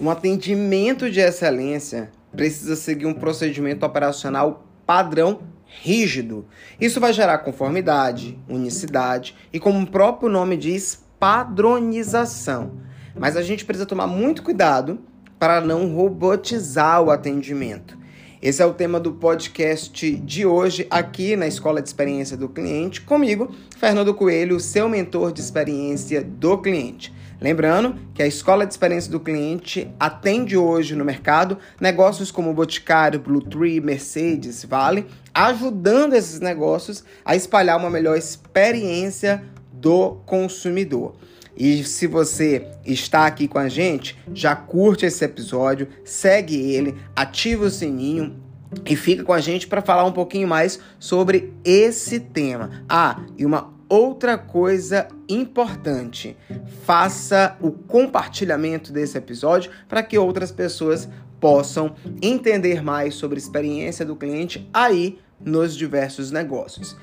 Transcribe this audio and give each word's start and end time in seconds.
um 0.00 0.10
atendimento 0.10 1.10
de 1.10 1.20
excelência 1.20 2.10
precisa 2.34 2.76
seguir 2.76 3.06
um 3.06 3.14
procedimento 3.14 3.84
operacional 3.86 4.66
padrão 4.84 5.40
rígido. 5.64 6.46
Isso 6.80 7.00
vai 7.00 7.12
gerar 7.12 7.38
conformidade, 7.38 8.38
unicidade 8.48 9.34
e, 9.52 9.58
como 9.58 9.80
o 9.80 9.86
próprio 9.86 10.28
nome 10.28 10.56
diz, 10.56 11.02
padronização. 11.18 12.72
Mas 13.18 13.36
a 13.36 13.42
gente 13.42 13.64
precisa 13.64 13.86
tomar 13.86 14.06
muito 14.06 14.42
cuidado 14.42 15.00
para 15.38 15.60
não 15.60 15.94
robotizar 15.94 17.02
o 17.02 17.10
atendimento. 17.10 17.96
Esse 18.40 18.62
é 18.62 18.66
o 18.66 18.74
tema 18.74 19.00
do 19.00 19.12
podcast 19.12 20.14
de 20.14 20.44
hoje 20.44 20.86
aqui 20.90 21.36
na 21.36 21.46
Escola 21.46 21.80
de 21.80 21.88
Experiência 21.88 22.36
do 22.36 22.48
Cliente, 22.48 23.00
comigo, 23.00 23.50
Fernando 23.78 24.14
Coelho, 24.14 24.60
seu 24.60 24.88
mentor 24.88 25.32
de 25.32 25.40
experiência 25.40 26.22
do 26.22 26.58
cliente. 26.58 27.12
Lembrando 27.40 27.96
que 28.14 28.22
a 28.22 28.26
Escola 28.26 28.66
de 28.66 28.72
Experiência 28.72 29.10
do 29.10 29.20
Cliente 29.20 29.88
atende 30.00 30.56
hoje 30.56 30.94
no 30.94 31.04
mercado 31.04 31.58
negócios 31.80 32.30
como 32.30 32.54
Boticário, 32.54 33.20
Blue 33.20 33.42
Tree, 33.42 33.80
Mercedes, 33.80 34.64
Vale, 34.64 35.06
ajudando 35.34 36.14
esses 36.14 36.40
negócios 36.40 37.04
a 37.24 37.36
espalhar 37.36 37.78
uma 37.78 37.90
melhor 37.90 38.16
experiência 38.16 39.44
do 39.72 40.16
consumidor. 40.24 41.14
E 41.56 41.84
se 41.84 42.06
você 42.06 42.66
está 42.84 43.26
aqui 43.26 43.48
com 43.48 43.58
a 43.58 43.68
gente, 43.68 44.18
já 44.34 44.54
curte 44.54 45.06
esse 45.06 45.24
episódio, 45.24 45.88
segue 46.04 46.72
ele, 46.72 46.96
ativa 47.14 47.64
o 47.64 47.70
sininho 47.70 48.36
e 48.84 48.96
fica 48.96 49.24
com 49.24 49.32
a 49.32 49.40
gente 49.40 49.66
para 49.66 49.80
falar 49.80 50.04
um 50.04 50.12
pouquinho 50.12 50.48
mais 50.48 50.78
sobre 50.98 51.54
esse 51.64 52.20
tema. 52.20 52.84
Ah, 52.88 53.20
e 53.38 53.46
uma 53.46 53.75
outra 53.88 54.36
coisa 54.38 55.08
importante: 55.28 56.36
faça 56.84 57.56
o 57.60 57.70
compartilhamento 57.70 58.92
desse 58.92 59.16
episódio 59.18 59.70
para 59.88 60.02
que 60.02 60.18
outras 60.18 60.50
pessoas 60.50 61.08
possam 61.40 61.94
entender 62.22 62.82
mais 62.82 63.14
sobre 63.14 63.36
a 63.36 63.38
experiência 63.38 64.04
do 64.04 64.16
cliente 64.16 64.68
aí 64.72 65.18
nos 65.40 65.76
diversos 65.76 66.30
negócios. 66.30 66.96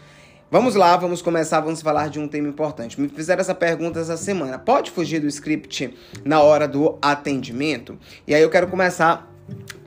Vamos 0.49 0.75
lá, 0.75 0.95
vamos 0.97 1.19
começar, 1.19 1.61
vamos 1.61 1.81
falar 1.81 2.09
de 2.09 2.19
um 2.19 2.27
tema 2.27 2.47
importante. 2.47 3.01
Me 3.01 3.09
fizeram 3.09 3.41
essa 3.41 3.55
pergunta 3.55 3.99
essa 3.99 4.15
semana. 4.15 4.59
Pode 4.59 4.91
fugir 4.91 5.19
do 5.19 5.27
script 5.27 5.95
na 6.23 6.43
hora 6.43 6.67
do 6.67 6.97
atendimento? 7.01 7.97
E 8.27 8.35
aí 8.35 8.41
eu 8.43 8.51
quero 8.51 8.67
começar 8.67 9.33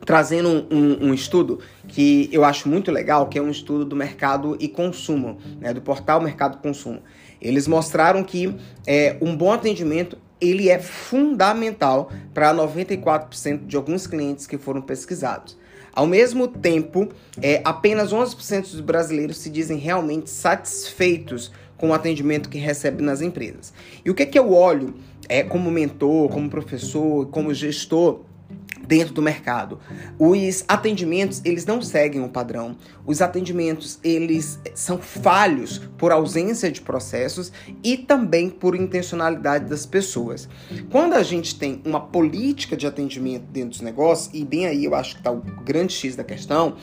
trazendo 0.07 0.67
um, 0.71 1.09
um, 1.09 1.12
estudo 1.12 1.59
que 1.89 2.31
eu 2.33 2.45
acho 2.45 2.69
muito 2.69 2.93
legal, 2.93 3.27
que 3.29 3.37
é 3.39 3.43
um 3.43 3.51
estudo 3.51 3.85
do 3.85 3.97
mercado 3.97 4.57
e 4.61 4.69
consumo, 4.69 5.37
né, 5.61 5.75
do 5.75 5.83
portal 5.83 6.21
Mercado 6.21 6.59
Consumo. 6.59 7.03
Eles 7.43 7.67
mostraram 7.67 8.23
que 8.23 8.55
é, 8.87 9.17
um 9.21 9.37
bom 9.37 9.53
atendimento 9.53 10.17
ele 10.41 10.69
é 10.69 10.79
fundamental 10.79 12.11
para 12.33 12.55
94% 12.55 13.67
de 13.67 13.77
alguns 13.77 14.07
clientes 14.07 14.47
que 14.47 14.57
foram 14.57 14.81
pesquisados. 14.81 15.59
Ao 15.93 16.07
mesmo 16.07 16.47
tempo, 16.47 17.09
é, 17.43 17.61
apenas 17.65 18.12
11% 18.12 18.71
dos 18.71 18.81
brasileiros 18.81 19.39
se 19.39 19.51
dizem 19.51 19.79
realmente 19.79 20.31
satisfeitos 20.31 21.51
com 21.77 21.89
o 21.89 21.95
atendimento 21.95 22.49
que 22.49 22.59
recebe 22.59 23.03
nas 23.03 23.23
empresas. 23.23 23.73
E 24.05 24.11
o 24.11 24.15
que, 24.15 24.23
é 24.23 24.27
que 24.27 24.39
eu 24.39 24.53
olho 24.53 24.95
é, 25.29 25.43
como 25.43 25.71
mentor, 25.71 26.29
como 26.29 26.49
professor, 26.49 27.27
como 27.29 27.53
gestor 27.53 28.21
dentro 28.87 29.15
do 29.15 29.23
mercado. 29.23 29.79
Os 30.19 30.65
atendimentos, 30.69 31.41
eles 31.45 31.67
não 31.67 31.83
seguem 31.83 32.23
o 32.23 32.29
padrão. 32.29 32.77
Os 33.05 33.20
atendimentos, 33.20 33.98
eles 34.03 34.59
são 34.75 34.98
falhos 34.98 35.78
por 35.98 36.12
ausência 36.12 36.70
de 36.70 36.81
processos 36.81 37.53
e 37.83 37.97
também 37.97 38.48
por 38.48 38.75
intencionalidade 38.75 39.69
das 39.69 39.87
pessoas. 39.87 40.48
Quando 40.91 41.15
a 41.15 41.23
gente 41.23 41.59
tem 41.59 41.81
uma 41.84 42.01
política 42.01 42.77
de 42.77 42.87
atendimento 42.87 43.45
dentro 43.45 43.70
dos 43.70 43.81
negócios, 43.81 44.31
e 44.34 44.45
bem 44.45 44.66
aí 44.66 44.84
eu 44.84 44.94
acho 44.94 45.15
que 45.15 45.21
está 45.21 45.31
o 45.31 45.41
grande 45.41 45.93
X 45.93 46.16
da 46.16 46.25
questão, 46.25 46.77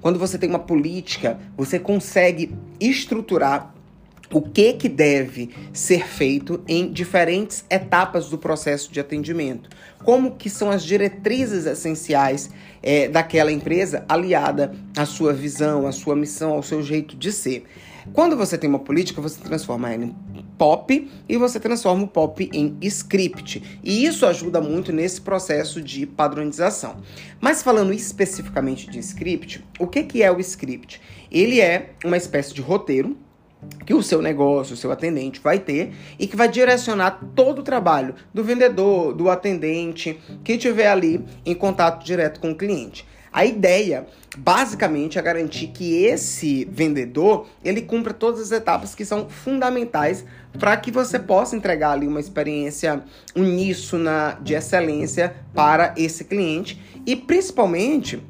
quando 0.00 0.18
você 0.18 0.38
tem 0.38 0.48
uma 0.48 0.58
política, 0.58 1.38
você 1.56 1.78
consegue 1.78 2.54
estruturar 2.78 3.74
o 4.32 4.42
que, 4.42 4.74
que 4.74 4.88
deve 4.88 5.50
ser 5.72 6.06
feito 6.06 6.62
em 6.68 6.92
diferentes 6.92 7.64
etapas 7.70 8.28
do 8.28 8.38
processo 8.38 8.92
de 8.92 9.00
atendimento. 9.00 9.70
Como 10.04 10.36
que 10.36 10.50
são 10.50 10.70
as 10.70 10.84
diretrizes 10.84 11.66
essenciais 11.66 12.50
é, 12.82 13.08
daquela 13.08 13.50
empresa 13.50 14.04
aliada 14.08 14.74
à 14.96 15.04
sua 15.04 15.32
visão, 15.32 15.86
à 15.86 15.92
sua 15.92 16.14
missão, 16.14 16.52
ao 16.52 16.62
seu 16.62 16.82
jeito 16.82 17.16
de 17.16 17.32
ser. 17.32 17.64
Quando 18.12 18.36
você 18.36 18.56
tem 18.56 18.70
uma 18.70 18.78
política, 18.78 19.20
você 19.20 19.40
transforma 19.40 19.92
ela 19.92 20.04
em 20.04 20.16
pop 20.56 21.10
e 21.28 21.36
você 21.36 21.60
transforma 21.60 22.04
o 22.04 22.08
pop 22.08 22.48
em 22.52 22.76
script. 22.82 23.62
E 23.82 24.04
isso 24.04 24.24
ajuda 24.24 24.60
muito 24.60 24.92
nesse 24.92 25.20
processo 25.20 25.82
de 25.82 26.06
padronização. 26.06 26.96
Mas 27.40 27.62
falando 27.62 27.92
especificamente 27.92 28.90
de 28.90 28.98
script, 28.98 29.64
o 29.78 29.86
que, 29.86 30.02
que 30.02 30.22
é 30.22 30.32
o 30.32 30.40
script? 30.40 31.00
Ele 31.30 31.60
é 31.60 31.90
uma 32.04 32.16
espécie 32.16 32.54
de 32.54 32.62
roteiro 32.62 33.16
que 33.84 33.94
o 33.94 34.02
seu 34.02 34.22
negócio, 34.22 34.74
o 34.74 34.76
seu 34.76 34.92
atendente 34.92 35.40
vai 35.40 35.58
ter 35.58 35.92
e 36.18 36.26
que 36.26 36.36
vai 36.36 36.48
direcionar 36.48 37.20
todo 37.34 37.60
o 37.60 37.62
trabalho 37.62 38.14
do 38.32 38.44
vendedor, 38.44 39.12
do 39.14 39.28
atendente, 39.28 40.18
que 40.44 40.52
estiver 40.52 40.88
ali 40.88 41.24
em 41.44 41.54
contato 41.54 42.04
direto 42.04 42.40
com 42.40 42.50
o 42.50 42.56
cliente. 42.56 43.06
A 43.32 43.44
ideia, 43.44 44.06
basicamente, 44.38 45.18
é 45.18 45.22
garantir 45.22 45.68
que 45.68 46.04
esse 46.04 46.64
vendedor 46.64 47.46
ele 47.62 47.82
cumpra 47.82 48.14
todas 48.14 48.40
as 48.40 48.52
etapas 48.52 48.94
que 48.94 49.04
são 49.04 49.28
fundamentais 49.28 50.24
para 50.58 50.76
que 50.76 50.90
você 50.90 51.18
possa 51.18 51.54
entregar 51.54 51.92
ali 51.92 52.06
uma 52.06 52.20
experiência 52.20 53.02
uníssona 53.36 54.38
de 54.40 54.54
excelência 54.54 55.36
para 55.54 55.94
esse 55.96 56.24
cliente 56.24 56.80
e 57.06 57.14
principalmente 57.14 58.22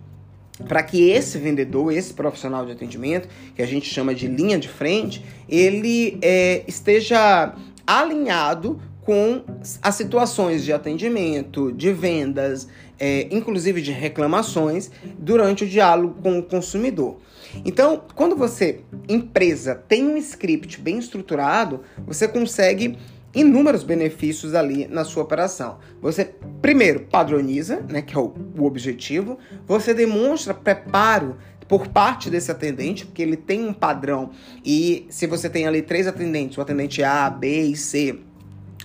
para 0.66 0.82
que 0.82 1.10
esse 1.10 1.38
vendedor, 1.38 1.92
esse 1.92 2.12
profissional 2.12 2.66
de 2.66 2.72
atendimento, 2.72 3.28
que 3.54 3.62
a 3.62 3.66
gente 3.66 3.88
chama 3.88 4.14
de 4.14 4.26
linha 4.26 4.58
de 4.58 4.68
frente, 4.68 5.24
ele 5.48 6.18
é, 6.20 6.64
esteja 6.66 7.54
alinhado 7.86 8.80
com 9.02 9.42
as 9.80 9.94
situações 9.94 10.64
de 10.64 10.72
atendimento, 10.72 11.72
de 11.72 11.92
vendas, 11.92 12.68
é, 12.98 13.26
inclusive 13.30 13.80
de 13.80 13.90
reclamações, 13.90 14.90
durante 15.18 15.64
o 15.64 15.66
diálogo 15.66 16.20
com 16.22 16.38
o 16.38 16.42
consumidor. 16.42 17.16
Então, 17.64 18.02
quando 18.14 18.36
você, 18.36 18.80
empresa, 19.08 19.74
tem 19.74 20.04
um 20.04 20.16
script 20.18 20.78
bem 20.80 20.98
estruturado, 20.98 21.80
você 22.06 22.28
consegue 22.28 22.98
inúmeros 23.34 23.82
benefícios 23.82 24.54
ali 24.54 24.86
na 24.86 25.04
sua 25.04 25.22
operação. 25.22 25.78
Você, 26.00 26.34
primeiro, 26.62 27.00
padroniza, 27.00 27.84
né, 27.88 28.02
que 28.02 28.16
é 28.16 28.18
o, 28.18 28.34
o 28.56 28.64
objetivo, 28.64 29.38
você 29.66 29.92
demonstra 29.92 30.54
preparo 30.54 31.36
por 31.68 31.88
parte 31.88 32.30
desse 32.30 32.50
atendente, 32.50 33.04
porque 33.04 33.20
ele 33.20 33.36
tem 33.36 33.68
um 33.68 33.74
padrão, 33.74 34.30
e 34.64 35.06
se 35.10 35.26
você 35.26 35.50
tem 35.50 35.66
ali 35.66 35.82
três 35.82 36.06
atendentes, 36.06 36.56
o 36.56 36.62
atendente 36.62 37.04
A, 37.04 37.28
B 37.28 37.64
e 37.64 37.76
C, 37.76 38.18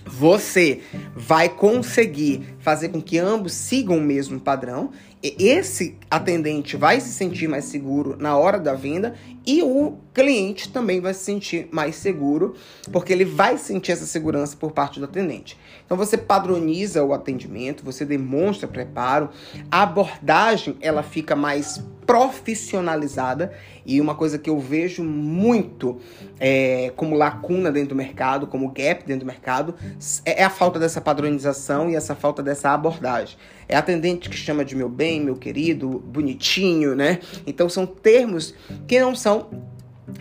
você 0.06 0.80
vai 1.14 1.48
conseguir 1.48 2.56
fazer 2.60 2.90
com 2.90 3.00
que 3.00 3.18
ambos 3.18 3.52
sigam 3.52 3.98
o 3.98 4.00
mesmo 4.00 4.38
padrão. 4.38 4.90
Esse 5.22 5.96
atendente 6.10 6.76
vai 6.76 7.00
se 7.00 7.10
sentir 7.10 7.48
mais 7.48 7.64
seguro 7.64 8.14
na 8.18 8.36
hora 8.36 8.58
da 8.58 8.74
venda 8.74 9.14
e 9.46 9.62
o 9.62 9.96
cliente 10.12 10.70
também 10.70 11.00
vai 11.00 11.14
se 11.14 11.24
sentir 11.24 11.68
mais 11.70 11.96
seguro, 11.96 12.54
porque 12.92 13.12
ele 13.12 13.24
vai 13.24 13.56
sentir 13.56 13.92
essa 13.92 14.04
segurança 14.04 14.54
por 14.56 14.72
parte 14.72 14.98
do 14.98 15.06
atendente. 15.06 15.58
Então 15.84 15.96
você 15.96 16.18
padroniza 16.18 17.02
o 17.02 17.14
atendimento, 17.14 17.84
você 17.84 18.04
demonstra 18.04 18.68
preparo, 18.68 19.30
a 19.70 19.82
abordagem 19.82 20.76
ela 20.80 21.02
fica 21.02 21.34
mais 21.34 21.82
profissionalizada 22.06 23.52
e 23.84 24.00
uma 24.00 24.14
coisa 24.14 24.38
que 24.38 24.48
eu 24.48 24.58
vejo 24.58 25.02
muito 25.04 26.00
é, 26.38 26.92
como 26.96 27.14
lacuna 27.14 27.70
dentro 27.70 27.90
do 27.90 27.94
mercado, 27.94 28.46
como 28.46 28.68
gap 28.68 29.04
dentro 29.04 29.20
do 29.20 29.26
mercado, 29.26 29.74
é, 30.24 30.40
é 30.40 30.44
a 30.44 30.50
falta 30.50 30.78
dessa 30.78 31.00
padronização 31.00 31.90
e 31.90 31.94
essa 31.94 32.14
falta 32.14 32.42
dessa 32.42 32.70
abordagem. 32.70 33.36
É 33.68 33.76
atendente 33.76 34.28
que 34.28 34.36
chama 34.36 34.64
de 34.64 34.76
meu 34.76 34.88
bem, 34.88 35.20
meu 35.20 35.36
querido, 35.36 36.02
bonitinho, 36.06 36.94
né? 36.94 37.20
Então 37.46 37.68
são 37.68 37.86
termos 37.86 38.54
que 38.86 39.00
não 39.00 39.14
são 39.14 39.48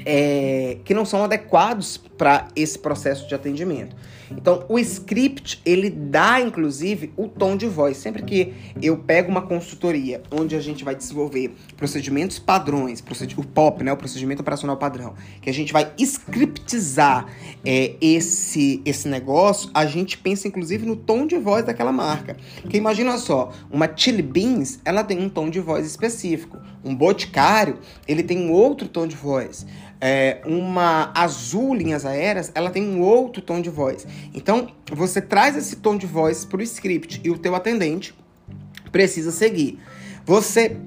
é, 0.05 0.77
que 0.83 0.93
não 0.93 1.05
são 1.05 1.23
adequados 1.23 1.97
para 2.17 2.47
esse 2.55 2.77
processo 2.79 3.27
de 3.27 3.35
atendimento. 3.35 3.95
Então, 4.31 4.65
o 4.67 4.79
script, 4.79 5.61
ele 5.65 5.89
dá, 5.89 6.39
inclusive, 6.41 7.11
o 7.15 7.27
tom 7.27 7.55
de 7.55 7.67
voz. 7.67 7.97
Sempre 7.97 8.23
que 8.23 8.53
eu 8.81 8.97
pego 8.97 9.29
uma 9.29 9.41
consultoria 9.41 10.21
onde 10.31 10.55
a 10.55 10.61
gente 10.61 10.83
vai 10.83 10.95
desenvolver 10.95 11.53
procedimentos 11.77 12.39
padrões, 12.39 13.03
o 13.37 13.43
POP, 13.43 13.83
né, 13.83 13.91
o 13.91 13.97
procedimento 13.97 14.41
operacional 14.41 14.77
padrão, 14.77 15.13
que 15.41 15.49
a 15.49 15.53
gente 15.53 15.71
vai 15.71 15.91
scriptizar 15.99 17.27
é, 17.63 17.95
esse, 18.01 18.81
esse 18.85 19.07
negócio, 19.07 19.69
a 19.73 19.85
gente 19.85 20.17
pensa, 20.17 20.47
inclusive, 20.47 20.85
no 20.85 20.95
tom 20.95 21.27
de 21.27 21.37
voz 21.37 21.65
daquela 21.65 21.91
marca. 21.91 22.35
Porque 22.61 22.77
imagina 22.77 23.17
só, 23.17 23.51
uma 23.69 23.89
Chili 23.95 24.23
Beans, 24.23 24.79
ela 24.83 25.03
tem 25.03 25.19
um 25.19 25.29
tom 25.29 25.49
de 25.49 25.59
voz 25.59 25.85
específico. 25.85 26.57
Um 26.83 26.95
Boticário, 26.95 27.79
ele 28.07 28.23
tem 28.23 28.37
um 28.37 28.51
outro 28.51 28.87
tom 28.87 29.07
de 29.07 29.15
voz 29.15 29.65
é, 29.99 30.41
uma 30.45 31.11
azul 31.15 31.73
linhas 31.73 32.05
aéreas, 32.05 32.51
ela 32.53 32.69
tem 32.69 32.83
um 32.83 33.01
outro 33.01 33.41
tom 33.41 33.61
de 33.61 33.69
voz. 33.69 34.05
Então, 34.33 34.69
você 34.91 35.21
traz 35.21 35.55
esse 35.55 35.77
tom 35.77 35.97
de 35.97 36.05
voz 36.05 36.43
para 36.43 36.59
o 36.59 36.63
script 36.63 37.21
e 37.23 37.29
o 37.29 37.37
teu 37.37 37.55
atendente 37.55 38.13
precisa 38.91 39.31
seguir. 39.31 39.79
Você 40.25 40.77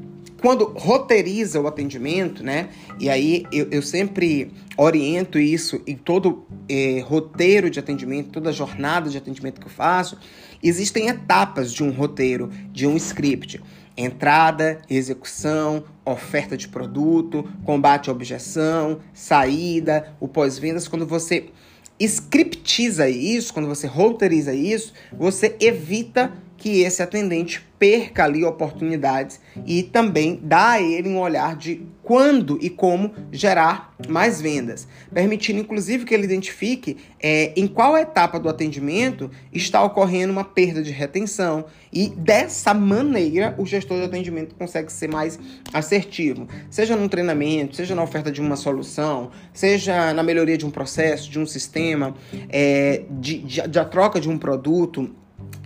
quando 0.41 0.73
roteiriza 0.77 1.61
o 1.61 1.67
atendimento, 1.67 2.45
né? 2.45 2.69
E 3.01 3.09
aí 3.09 3.47
eu, 3.51 3.69
eu 3.71 3.83
sempre 3.83 4.53
oriento 4.77 5.39
isso 5.39 5.81
em 5.87 5.97
todo 5.97 6.47
eh, 6.69 7.03
roteiro 7.07 7.71
de 7.71 7.81
atendimento, 7.81 8.31
toda 8.31 8.53
jornada 8.53 9.09
de 9.09 9.17
atendimento 9.17 9.61
que 9.61 9.67
eu 9.67 9.71
faço. 9.71 10.19
Existem 10.63 11.09
etapas 11.09 11.73
de 11.73 11.83
um 11.83 11.91
roteiro, 11.91 12.51
de 12.71 12.87
um 12.87 12.97
script. 12.97 13.61
Entrada, 13.97 14.81
execução, 14.91 15.85
oferta 16.05 16.57
de 16.57 16.69
produto, 16.69 17.49
combate 17.65 18.11
à 18.11 18.13
objeção, 18.13 19.01
saída, 19.15 20.15
o 20.21 20.29
pós-vendas. 20.29 20.87
Quando 20.87 21.07
você 21.07 21.51
scriptiza 21.99 23.09
isso, 23.09 23.55
quando 23.55 23.69
você 23.69 23.87
roteiriza 23.87 24.53
isso, 24.53 24.93
você 25.13 25.57
evita 25.61 26.33
que 26.57 26.81
esse 26.81 27.03
atendente 27.03 27.67
perca 27.79 28.25
ali 28.25 28.45
oportunidades 28.45 29.41
e 29.67 29.83
também 29.83 30.41
dá 30.43 30.73
a 30.73 30.83
ele 30.83 31.09
um 31.09 31.19
olhar 31.19 31.57
de 31.57 31.83
quando 32.03 32.57
e 32.63 32.71
como 32.71 33.13
gerar 33.33 33.95
mais 34.09 34.41
vendas, 34.41 34.87
permitindo 35.13 35.61
inclusive 35.61 36.05
que 36.05 36.15
ele 36.15 36.25
identifique 36.25 36.97
é, 37.21 37.53
em 37.57 37.67
qual 37.67 37.97
etapa 37.97 38.39
do 38.39 38.49
atendimento 38.49 39.31
está 39.53 39.83
ocorrendo 39.83 40.33
uma 40.33 40.45
perda 40.45 40.83
de 40.83 40.93
retenção 40.93 41.67
e 41.93 42.09
dessa 42.09 42.73
maneira 42.73 43.55
o 43.59 43.67
gestor 43.67 43.99
de 43.99 44.05
atendimento 44.05 44.55
consegue 44.55 44.91
ser 44.93 45.09
mais 45.09 45.39
assertivo, 45.73 46.47
seja 46.71 46.97
no 46.97 47.09
treinamento, 47.09 47.77
seja 47.77 47.95
na 47.95 48.03
oferta 48.03 48.31
de 48.31 48.41
uma 48.41 48.57
solução, 48.57 49.31
seja 49.53 50.15
na 50.15 50.23
melhoria 50.23 50.57
de 50.57 50.65
um 50.65 50.71
processo, 50.71 51.31
de 51.31 51.39
um 51.39 51.47
sistema, 51.47 52.15
é, 52.49 53.03
de, 53.11 53.39
de, 53.39 53.69
de 53.69 53.79
a 53.79 53.85
troca 53.85 54.21
de 54.21 54.31
um 54.31 54.39
produto 54.39 55.11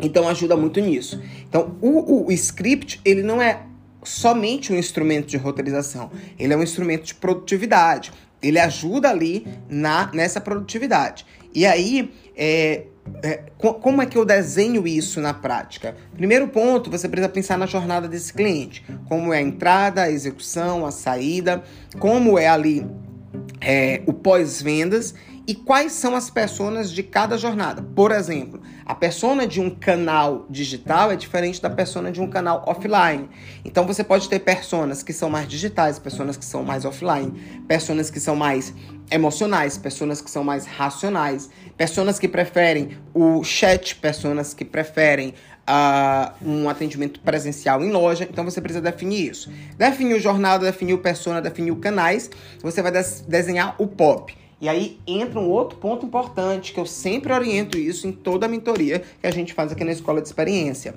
então 0.03 0.29
ajuda 0.29 0.57
muito 0.57 0.81
nisso. 0.81 1.21
Então 1.49 1.77
o, 1.81 2.27
o, 2.27 2.33
script 2.33 3.01
ele 3.05 3.23
não 3.23 3.41
é 3.41 3.63
somente 4.03 4.73
um 4.73 4.77
instrumento 4.77 5.27
de 5.27 5.37
roteirização, 5.37 6.11
ele 6.39 6.53
é 6.53 6.57
um 6.57 6.63
instrumento 6.63 7.05
de 7.05 7.15
produtividade. 7.15 8.13
Ele 8.43 8.59
ajuda 8.59 9.11
ali 9.11 9.47
na 9.69 10.11
nessa 10.15 10.41
produtividade. 10.41 11.27
E 11.55 11.67
aí, 11.67 12.11
é, 12.37 12.85
é, 13.23 13.43
como 13.59 14.01
é 14.01 14.07
que 14.07 14.17
eu 14.17 14.25
desenho 14.25 14.87
isso 14.87 15.21
na 15.21 15.35
prática? 15.35 15.97
Primeiro 16.15 16.49
ponto, 16.49 16.91
você 16.91 17.09
precisa 17.09 17.29
pensar 17.29 17.59
na 17.59 17.67
jornada 17.67 18.09
desse 18.09 18.33
cliente. 18.33 18.85
Como 19.09 19.33
é 19.33 19.39
a 19.39 19.43
entrada, 19.43 20.03
a 20.03 20.11
execução, 20.11 20.87
a 20.87 20.91
saída, 20.91 21.63
como 21.99 22.39
é 22.39 22.47
ali 22.47 22.87
é, 23.61 24.03
o 24.07 24.13
pós-vendas 24.13 25.15
e 25.47 25.55
quais 25.55 25.93
são 25.93 26.15
as 26.15 26.31
personas 26.31 26.93
de 26.93 27.03
cada 27.03 27.37
jornada. 27.37 27.83
Por 27.83 28.13
exemplo, 28.13 28.61
a 28.85 28.95
persona 28.95 29.47
de 29.47 29.61
um 29.61 29.71
canal 29.71 30.47
digital 30.49 31.11
é 31.11 31.17
diferente 31.17 31.61
da 31.61 31.71
persona 31.71 32.13
de 32.13 32.21
um 32.21 32.29
canal 32.29 32.65
offline. 32.67 33.29
Então 33.65 33.87
você 33.87 34.05
pode 34.05 34.29
ter 34.29 34.41
personas 34.41 35.03
que 35.03 35.13
são 35.13 35.31
mais 35.31 35.49
digitais, 35.49 35.99
pessoas 35.99 36.37
que 36.37 36.45
são 36.45 36.63
mais 36.63 36.85
offline, 36.85 37.33
pessoas 37.67 38.11
que 38.11 38.21
são 38.21 38.37
mais 38.37 38.75
emocionais, 39.11 39.77
pessoas 39.77 40.21
que 40.21 40.31
são 40.31 40.45
mais 40.45 40.67
racionais, 40.67 41.51
pessoas 41.77 42.19
que 42.19 42.29
preferem 42.29 42.99
o 43.13 43.43
chat, 43.43 43.97
pessoas 43.97 44.55
que 44.55 44.65
preferem 44.65 45.35
uh, 45.69 46.33
um 46.45 46.69
atendimento 46.69 47.21
presencial 47.21 47.83
em 47.83 47.91
loja. 47.91 48.27
Então 48.31 48.45
você 48.45 48.61
precisa 48.61 48.83
definir 48.83 49.31
isso. 49.31 49.51
Definir 49.77 50.15
o 50.15 50.21
jornada, 50.21 50.65
definir 50.65 50.95
o 50.95 50.99
persona, 50.99 51.41
definir 51.41 51.71
o 51.71 51.77
canais. 51.77 52.31
Você 52.63 52.83
vai 52.83 52.93
desenhar 52.93 53.75
o 53.79 53.87
pop. 53.87 54.37
E 54.61 54.69
aí 54.69 54.99
entra 55.07 55.41
um 55.41 55.49
outro 55.49 55.79
ponto 55.79 56.05
importante, 56.05 56.73
que 56.73 56.79
eu 56.79 56.85
sempre 56.85 57.33
oriento 57.33 57.79
isso 57.79 58.07
em 58.07 58.13
toda 58.13 58.45
a 58.45 58.49
mentoria 58.49 59.03
que 59.21 59.27
a 59.27 59.31
gente 59.31 59.55
faz 59.55 59.73
aqui 59.73 59.83
na 59.85 59.93
Escola 59.93 60.21
de 60.21 60.29
Experiência. 60.29 60.97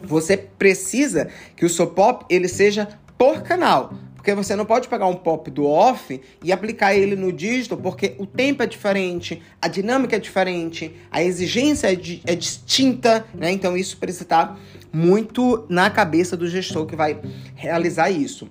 Você 0.00 0.36
precisa 0.36 1.28
que 1.56 1.64
o 1.64 1.68
seu 1.68 1.88
pop 1.88 2.24
ele 2.28 2.46
seja 2.46 2.88
por 3.18 3.42
canal. 3.42 3.92
Porque 4.14 4.34
você 4.34 4.56
não 4.56 4.64
pode 4.64 4.88
pegar 4.88 5.06
um 5.06 5.16
pop 5.16 5.50
do 5.50 5.66
off 5.66 6.18
e 6.42 6.50
aplicar 6.50 6.94
ele 6.94 7.14
no 7.14 7.30
digital, 7.30 7.76
porque 7.76 8.14
o 8.16 8.24
tempo 8.24 8.62
é 8.62 8.66
diferente, 8.66 9.42
a 9.60 9.68
dinâmica 9.68 10.16
é 10.16 10.18
diferente, 10.18 10.96
a 11.10 11.22
exigência 11.22 11.92
é, 11.92 11.94
di 11.94 12.22
é 12.24 12.34
distinta, 12.34 13.26
né? 13.34 13.50
Então 13.50 13.76
isso 13.76 13.98
precisa 13.98 14.24
estar 14.24 14.58
muito 14.90 15.66
na 15.68 15.90
cabeça 15.90 16.38
do 16.38 16.48
gestor 16.48 16.86
que 16.86 16.96
vai 16.96 17.20
realizar 17.54 18.08
isso 18.08 18.48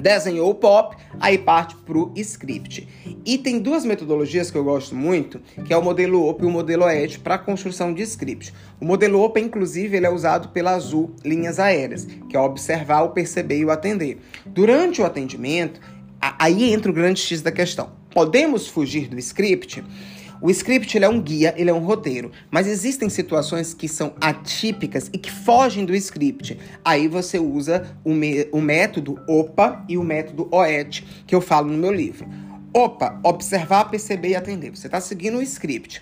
desenhou 0.00 0.50
o 0.50 0.54
pop, 0.54 0.96
aí 1.18 1.38
parte 1.38 1.74
para 1.76 1.98
o 1.98 2.12
script. 2.16 2.86
E 3.24 3.38
tem 3.38 3.58
duas 3.58 3.84
metodologias 3.84 4.50
que 4.50 4.56
eu 4.56 4.64
gosto 4.64 4.94
muito, 4.94 5.40
que 5.64 5.72
é 5.72 5.76
o 5.76 5.82
modelo 5.82 6.26
OP 6.28 6.42
e 6.42 6.46
o 6.46 6.50
modelo 6.50 6.84
OED 6.84 7.18
para 7.20 7.38
construção 7.38 7.92
de 7.92 8.02
script. 8.02 8.52
O 8.80 8.84
modelo 8.84 9.20
OP, 9.20 9.40
inclusive, 9.40 9.96
ele 9.96 10.06
é 10.06 10.10
usado 10.10 10.48
pela 10.50 10.72
Azul 10.72 11.14
Linhas 11.24 11.58
Aéreas, 11.58 12.06
que 12.28 12.36
é 12.36 12.40
observar, 12.40 13.02
o 13.02 13.10
perceber 13.10 13.58
e 13.58 13.64
o 13.64 13.70
atender. 13.70 14.18
Durante 14.46 15.00
o 15.00 15.04
atendimento, 15.04 15.80
aí 16.20 16.72
entra 16.72 16.90
o 16.90 16.94
grande 16.94 17.20
X 17.20 17.42
da 17.42 17.50
questão. 17.50 17.90
Podemos 18.10 18.68
fugir 18.68 19.08
do 19.08 19.18
script? 19.18 19.84
O 20.46 20.50
script 20.50 20.96
ele 20.96 21.04
é 21.04 21.08
um 21.08 21.20
guia, 21.20 21.52
ele 21.56 21.70
é 21.70 21.74
um 21.74 21.84
roteiro, 21.84 22.30
mas 22.52 22.68
existem 22.68 23.08
situações 23.08 23.74
que 23.74 23.88
são 23.88 24.14
atípicas 24.20 25.10
e 25.12 25.18
que 25.18 25.28
fogem 25.28 25.84
do 25.84 25.92
script. 25.92 26.56
Aí 26.84 27.08
você 27.08 27.36
usa 27.36 27.98
o, 28.04 28.12
o 28.56 28.60
método 28.60 29.18
OPA 29.26 29.84
e 29.88 29.98
o 29.98 30.04
método 30.04 30.46
OET, 30.52 31.04
que 31.26 31.34
eu 31.34 31.40
falo 31.40 31.68
no 31.68 31.76
meu 31.76 31.90
livro. 31.90 32.28
OPA, 32.72 33.18
observar, 33.24 33.90
perceber 33.90 34.28
e 34.28 34.36
atender. 34.36 34.70
Você 34.70 34.86
está 34.86 35.00
seguindo 35.00 35.38
o 35.38 35.42
script 35.42 36.00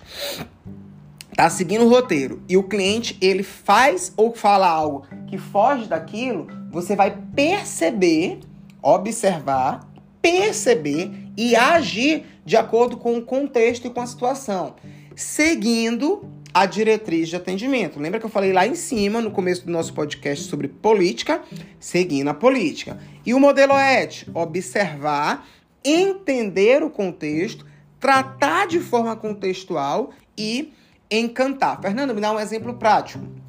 tá 1.35 1.49
seguindo 1.49 1.83
o 1.83 1.89
roteiro 1.89 2.41
e 2.47 2.55
o 2.55 2.63
cliente 2.63 3.17
ele 3.19 3.43
faz 3.43 4.13
ou 4.15 4.33
fala 4.33 4.69
algo 4.69 5.05
que 5.27 5.37
foge 5.37 5.85
daquilo, 5.85 6.47
você 6.71 6.95
vai 6.95 7.17
perceber, 7.35 8.39
observar, 8.81 9.85
perceber 10.25 11.11
e 11.37 11.55
agir 11.55 12.25
de 12.43 12.57
acordo 12.57 12.97
com 12.97 13.15
o 13.15 13.21
contexto 13.21 13.85
e 13.85 13.91
com 13.91 14.01
a 14.01 14.07
situação, 14.07 14.75
seguindo 15.15 16.27
a 16.51 16.65
diretriz 16.65 17.29
de 17.29 17.35
atendimento. 17.35 17.99
Lembra 17.99 18.19
que 18.19 18.25
eu 18.25 18.29
falei 18.29 18.51
lá 18.51 18.65
em 18.65 18.73
cima, 18.73 19.21
no 19.21 19.29
começo 19.29 19.63
do 19.67 19.71
nosso 19.71 19.93
podcast, 19.93 20.45
sobre 20.45 20.67
política? 20.67 21.43
Seguindo 21.79 22.29
a 22.29 22.33
política. 22.33 22.97
E 23.23 23.35
o 23.35 23.39
modelo 23.39 23.77
ET? 23.77 24.25
Observar, 24.33 25.47
entender 25.83 26.81
o 26.81 26.89
contexto, 26.89 27.63
tratar 27.99 28.65
de 28.65 28.79
forma 28.79 29.15
contextual 29.15 30.09
e 30.35 30.73
encantar. 31.11 31.79
Fernando, 31.79 32.15
me 32.15 32.21
dá 32.21 32.31
um 32.31 32.39
exemplo 32.39 32.73
prático. 32.73 33.44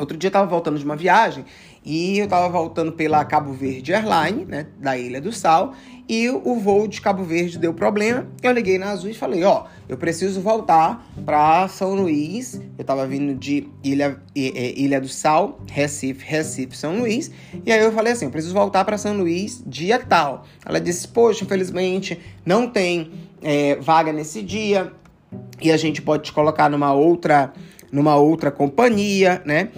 Outro 0.00 0.16
dia 0.16 0.28
eu 0.28 0.30
estava 0.30 0.46
voltando 0.46 0.78
de 0.78 0.84
uma 0.84 0.96
viagem 0.96 1.44
e 1.84 2.18
eu 2.18 2.24
estava 2.24 2.48
voltando 2.48 2.92
pela 2.92 3.22
Cabo 3.24 3.52
Verde 3.52 3.92
Airline, 3.92 4.46
né, 4.46 4.66
da 4.78 4.96
Ilha 4.96 5.20
do 5.20 5.30
Sal, 5.30 5.74
e 6.08 6.28
o 6.30 6.56
voo 6.56 6.88
de 6.88 7.00
Cabo 7.00 7.22
Verde 7.22 7.58
deu 7.58 7.74
problema. 7.74 8.26
Eu 8.42 8.50
liguei 8.52 8.78
na 8.78 8.90
Azul 8.90 9.10
e 9.10 9.14
falei: 9.14 9.44
Ó, 9.44 9.64
eu 9.88 9.98
preciso 9.98 10.40
voltar 10.40 11.06
para 11.24 11.68
São 11.68 11.94
Luís. 11.94 12.60
Eu 12.78 12.84
tava 12.84 13.06
vindo 13.06 13.34
de 13.38 13.68
Ilha, 13.84 14.20
Ilha 14.34 15.00
do 15.00 15.08
Sal, 15.08 15.60
Recife, 15.70 16.24
Recife, 16.24 16.76
São 16.76 16.98
Luís. 16.98 17.30
E 17.64 17.70
aí 17.70 17.80
eu 17.80 17.92
falei 17.92 18.14
assim: 18.14 18.24
eu 18.24 18.30
preciso 18.30 18.54
voltar 18.54 18.84
para 18.84 18.98
São 18.98 19.16
Luís 19.16 19.62
dia 19.66 19.98
tal. 19.98 20.44
Ela 20.64 20.80
disse: 20.80 21.06
Poxa, 21.06 21.44
infelizmente 21.44 22.18
não 22.44 22.66
tem 22.68 23.12
é, 23.42 23.76
vaga 23.76 24.12
nesse 24.12 24.42
dia 24.42 24.92
e 25.60 25.70
a 25.70 25.76
gente 25.76 26.00
pode 26.02 26.24
te 26.24 26.32
colocar 26.32 26.68
numa 26.68 26.92
outra, 26.92 27.52
numa 27.90 28.16
outra 28.16 28.50
companhia, 28.50 29.42
né? 29.44 29.70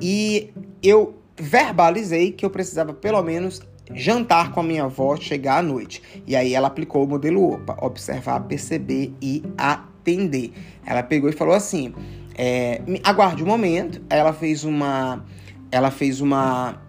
E 0.00 0.50
eu 0.82 1.18
verbalizei 1.36 2.32
que 2.32 2.44
eu 2.44 2.50
precisava 2.50 2.92
pelo 2.92 3.22
menos 3.22 3.60
jantar 3.94 4.52
com 4.52 4.60
a 4.60 4.62
minha 4.62 4.84
avó, 4.84 5.16
chegar 5.16 5.58
à 5.58 5.62
noite. 5.62 6.02
E 6.26 6.36
aí 6.36 6.54
ela 6.54 6.68
aplicou 6.68 7.04
o 7.04 7.08
modelo 7.08 7.54
OPA: 7.54 7.76
observar, 7.80 8.40
perceber 8.40 9.12
e 9.20 9.42
atender. 9.56 10.52
Ela 10.84 11.02
pegou 11.02 11.28
e 11.28 11.32
falou 11.32 11.54
assim: 11.54 11.94
é, 12.36 12.80
aguarde 13.02 13.42
um 13.42 13.46
momento. 13.46 14.00
Ela 14.08 14.32
fez 14.32 14.64
uma. 14.64 15.24
Ela 15.70 15.90
fez 15.90 16.20
uma, 16.20 16.80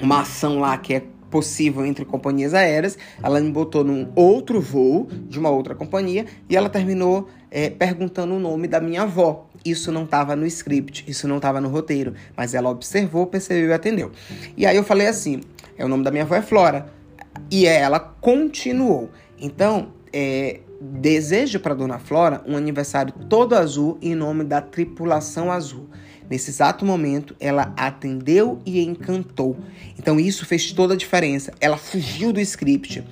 uma 0.00 0.22
ação 0.22 0.58
lá 0.58 0.76
que 0.76 0.94
é 0.94 1.02
possível 1.32 1.84
entre 1.84 2.04
companhias 2.04 2.52
aéreas. 2.52 2.98
Ela 3.20 3.40
me 3.40 3.50
botou 3.50 3.82
num 3.82 4.12
outro 4.14 4.60
voo 4.60 5.08
de 5.10 5.38
uma 5.38 5.50
outra 5.50 5.74
companhia 5.74 6.26
e 6.48 6.54
ela 6.54 6.68
terminou 6.68 7.28
é, 7.50 7.70
perguntando 7.70 8.34
o 8.34 8.38
nome 8.38 8.68
da 8.68 8.80
minha 8.80 9.02
avó. 9.02 9.48
Isso 9.64 9.90
não 9.90 10.04
estava 10.04 10.36
no 10.36 10.46
script, 10.46 11.04
isso 11.08 11.26
não 11.26 11.36
estava 11.36 11.60
no 11.60 11.68
roteiro, 11.68 12.14
mas 12.36 12.52
ela 12.52 12.68
observou, 12.68 13.26
percebeu 13.26 13.70
e 13.70 13.72
atendeu. 13.72 14.12
E 14.56 14.66
aí 14.66 14.76
eu 14.76 14.84
falei 14.84 15.06
assim: 15.06 15.40
é 15.76 15.84
o 15.84 15.88
nome 15.88 16.04
da 16.04 16.10
minha 16.10 16.24
avó 16.24 16.34
é 16.34 16.42
Flora. 16.42 16.86
E 17.50 17.66
ela 17.66 17.98
continuou. 17.98 19.10
Então, 19.40 19.92
é, 20.12 20.60
desejo 20.80 21.60
para 21.60 21.74
Dona 21.74 21.98
Flora 21.98 22.42
um 22.46 22.56
aniversário 22.56 23.12
todo 23.28 23.54
azul 23.54 23.96
em 24.02 24.14
nome 24.14 24.44
da 24.44 24.60
tripulação 24.60 25.50
azul. 25.50 25.88
Nesse 26.32 26.48
exato 26.48 26.82
momento, 26.86 27.36
ela 27.38 27.74
atendeu 27.76 28.58
e 28.64 28.82
encantou. 28.82 29.54
Então, 29.98 30.18
isso 30.18 30.46
fez 30.46 30.72
toda 30.72 30.94
a 30.94 30.96
diferença. 30.96 31.52
Ela 31.60 31.76
fugiu 31.76 32.32
do 32.32 32.40
script. 32.40 33.04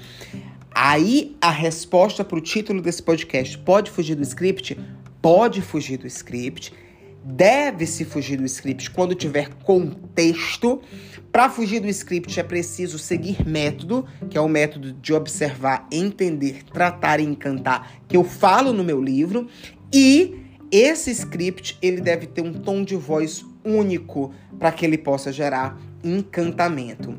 Aí, 0.74 1.36
a 1.38 1.50
resposta 1.50 2.24
para 2.24 2.38
o 2.38 2.40
título 2.40 2.80
desse 2.80 3.02
podcast: 3.02 3.58
pode 3.58 3.90
fugir 3.90 4.14
do 4.14 4.22
script? 4.22 4.74
Pode 5.20 5.60
fugir 5.60 5.98
do 5.98 6.06
script 6.06 6.72
deve-se 7.22 8.06
fugir 8.06 8.38
do 8.38 8.46
script 8.46 8.90
quando 8.90 9.14
tiver 9.14 9.50
contexto. 9.62 10.80
Para 11.30 11.50
fugir 11.50 11.78
do 11.78 11.88
script 11.88 12.40
é 12.40 12.42
preciso 12.42 12.98
seguir 12.98 13.46
método, 13.46 14.06
que 14.30 14.38
é 14.38 14.40
o 14.40 14.48
método 14.48 14.94
de 14.94 15.12
observar, 15.12 15.86
entender, 15.92 16.64
tratar 16.72 17.20
e 17.20 17.24
encantar, 17.24 18.00
que 18.08 18.16
eu 18.16 18.24
falo 18.24 18.72
no 18.72 18.82
meu 18.82 18.98
livro. 18.98 19.46
E 19.92 20.49
esse 20.70 21.10
script 21.10 21.78
ele 21.80 22.00
deve 22.00 22.26
ter 22.26 22.42
um 22.42 22.52
tom 22.52 22.84
de 22.84 22.96
voz 22.96 23.44
único 23.64 24.32
para 24.58 24.72
que 24.72 24.84
ele 24.84 24.98
possa 24.98 25.32
gerar 25.32 25.78
encantamento. 26.02 27.14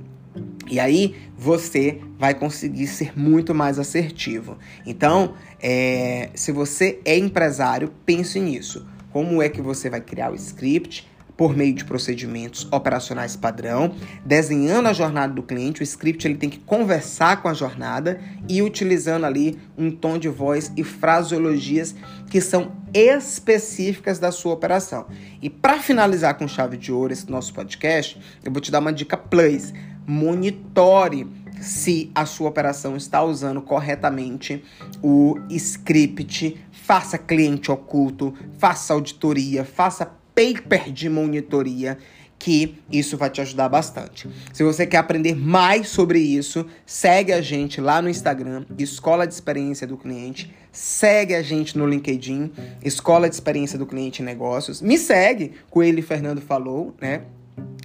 E 0.70 0.80
aí 0.80 1.16
você 1.38 2.00
vai 2.18 2.34
conseguir 2.34 2.88
ser 2.88 3.18
muito 3.18 3.54
mais 3.54 3.78
assertivo. 3.78 4.58
Então, 4.86 5.34
é, 5.62 6.30
se 6.34 6.52
você 6.52 7.00
é 7.04 7.18
empresário, 7.18 7.92
pense 8.06 8.40
nisso. 8.40 8.88
Como 9.12 9.42
é 9.42 9.50
que 9.50 9.62
você 9.62 9.90
vai 9.90 10.00
criar 10.00 10.32
o 10.32 10.36
script? 10.36 11.10
Por 11.36 11.58
meio 11.58 11.74
de 11.74 11.84
procedimentos 11.84 12.68
operacionais 12.72 13.36
padrão, 13.36 13.96
desenhando 14.24 14.88
a 14.88 14.94
jornada 14.94 15.34
do 15.34 15.42
cliente, 15.42 15.82
o 15.82 15.84
script 15.84 16.28
ele 16.28 16.36
tem 16.36 16.50
que 16.50 16.60
conversar 16.60 17.42
com 17.42 17.48
a 17.48 17.54
jornada 17.54 18.22
e 18.48 18.62
utilizando 18.62 19.26
ali 19.26 19.58
um 19.76 19.90
tom 19.90 20.20
de 20.20 20.30
voz 20.30 20.72
e 20.78 20.84
fraseologias 20.84 21.96
que 22.32 22.40
são 22.40 22.72
específicas 22.94 24.18
da 24.18 24.32
sua 24.32 24.54
operação. 24.54 25.06
E 25.42 25.50
para 25.50 25.80
finalizar 25.80 26.36
com 26.36 26.48
chave 26.48 26.78
de 26.78 26.90
ouro 26.90 27.12
esse 27.12 27.30
nosso 27.30 27.54
podcast, 27.54 28.18
eu 28.42 28.50
vou 28.50 28.62
te 28.62 28.72
dar 28.72 28.80
uma 28.80 28.94
dica 28.94 29.18
plus. 29.18 29.74
Monitore 30.08 31.28
se 31.60 32.10
a 32.16 32.26
sua 32.26 32.48
operação 32.48 32.96
está 32.96 33.22
usando 33.22 33.62
corretamente 33.62 34.64
o 35.04 35.38
script, 35.50 36.58
faça 36.72 37.18
cliente 37.18 37.70
oculto, 37.70 38.34
faça 38.58 38.94
auditoria, 38.94 39.66
faça 39.66 40.06
paper 40.34 40.90
de 40.90 41.10
monitoria 41.10 41.98
que 42.42 42.76
isso 42.92 43.18
vai 43.18 43.30
te 43.30 43.40
ajudar 43.40 43.70
bastante. 43.70 44.28
Se 44.52 44.64
você 44.64 44.88
quer 44.88 44.98
aprender 44.98 45.36
mais 45.36 45.90
sobre 45.90 46.18
isso, 46.18 46.66
segue 46.88 47.32
a 47.32 47.40
gente 47.40 47.80
lá 47.80 48.02
no 48.02 48.10
Instagram, 48.10 48.66
Escola 48.80 49.28
de 49.28 49.34
Experiência 49.36 49.86
do 49.86 49.96
Cliente. 49.96 50.52
Segue 50.72 51.36
a 51.36 51.44
gente 51.44 51.78
no 51.78 51.86
LinkedIn, 51.86 52.52
Escola 52.84 53.30
de 53.30 53.36
Experiência 53.36 53.78
do 53.78 53.86
Cliente 53.86 54.24
em 54.24 54.26
Negócios. 54.26 54.82
Me 54.82 54.98
segue, 54.98 55.52
Coelho 55.70 56.02
Fernando 56.02 56.42
falou, 56.42 56.96
né? 57.00 57.22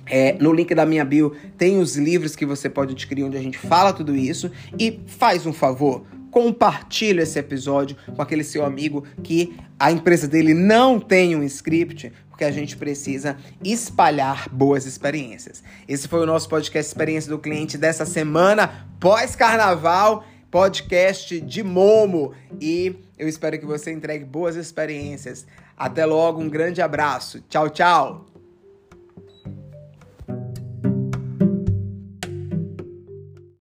É, 0.07 0.35
no 0.41 0.55
link 0.55 0.75
da 0.75 0.87
minha 0.87 1.05
bio 1.05 1.35
tem 1.59 1.79
os 1.79 1.97
livros 1.97 2.35
que 2.35 2.47
você 2.47 2.71
pode 2.71 2.93
adquirir 2.93 3.25
onde 3.25 3.37
a 3.37 3.43
gente 3.43 3.59
fala 3.59 3.93
tudo 3.93 4.17
isso. 4.17 4.51
E 4.79 5.01
faz 5.07 5.45
um 5.45 5.53
favor, 5.53 6.07
compartilhe 6.37 7.23
esse 7.23 7.38
episódio 7.38 7.97
com 8.14 8.21
aquele 8.21 8.45
seu 8.45 8.62
amigo 8.62 9.07
que 9.23 9.57
a 9.78 9.90
empresa 9.90 10.28
dele 10.28 10.52
não 10.52 11.00
tem 11.00 11.35
um 11.35 11.43
script, 11.43 12.12
porque 12.28 12.45
a 12.45 12.50
gente 12.50 12.76
precisa 12.76 13.38
espalhar 13.64 14.47
boas 14.50 14.85
experiências. 14.85 15.64
Esse 15.88 16.07
foi 16.07 16.21
o 16.21 16.26
nosso 16.26 16.47
podcast 16.47 16.90
Experiência 16.90 17.31
do 17.31 17.38
Cliente 17.38 17.78
dessa 17.78 18.05
semana, 18.05 18.87
pós-carnaval, 19.00 20.26
podcast 20.50 21.40
de 21.40 21.62
Momo. 21.62 22.35
E 22.61 22.95
eu 23.19 23.26
espero 23.26 23.59
que 23.59 23.64
você 23.64 23.90
entregue 23.90 24.26
boas 24.26 24.57
experiências. 24.57 25.47
Até 25.75 26.05
logo, 26.05 26.43
um 26.43 26.50
grande 26.50 26.83
abraço. 26.83 27.40
Tchau, 27.49 27.71
tchau. 27.71 28.36